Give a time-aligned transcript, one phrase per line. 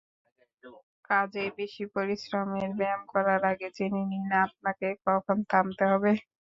[1.09, 6.11] কাজেই বেশি পরিশ্রমের ব্যায়াম করার আগে জেনে নিন, আপনাকে কখন থামতে হবে।